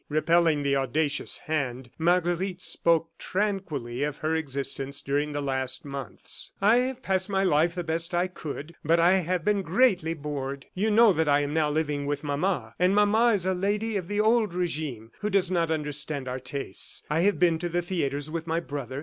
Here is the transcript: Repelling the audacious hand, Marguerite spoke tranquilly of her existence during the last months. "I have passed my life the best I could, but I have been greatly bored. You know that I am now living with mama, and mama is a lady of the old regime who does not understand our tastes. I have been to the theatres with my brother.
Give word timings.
Repelling 0.09 0.63
the 0.63 0.75
audacious 0.75 1.37
hand, 1.37 1.91
Marguerite 1.99 2.63
spoke 2.63 3.11
tranquilly 3.19 4.01
of 4.01 4.17
her 4.17 4.35
existence 4.35 4.99
during 4.99 5.31
the 5.31 5.43
last 5.43 5.85
months. 5.85 6.53
"I 6.59 6.77
have 6.77 7.03
passed 7.03 7.29
my 7.29 7.43
life 7.43 7.75
the 7.75 7.83
best 7.83 8.15
I 8.15 8.25
could, 8.25 8.73
but 8.83 8.99
I 8.99 9.17
have 9.19 9.45
been 9.45 9.61
greatly 9.61 10.15
bored. 10.15 10.65
You 10.73 10.89
know 10.89 11.13
that 11.13 11.29
I 11.29 11.41
am 11.41 11.53
now 11.53 11.69
living 11.69 12.07
with 12.07 12.23
mama, 12.23 12.73
and 12.79 12.95
mama 12.95 13.33
is 13.33 13.45
a 13.45 13.53
lady 13.53 13.95
of 13.95 14.07
the 14.07 14.19
old 14.21 14.55
regime 14.55 15.11
who 15.19 15.29
does 15.29 15.51
not 15.51 15.69
understand 15.69 16.27
our 16.27 16.39
tastes. 16.39 17.03
I 17.07 17.19
have 17.19 17.37
been 17.37 17.59
to 17.59 17.69
the 17.69 17.83
theatres 17.83 18.27
with 18.31 18.47
my 18.47 18.59
brother. 18.59 18.99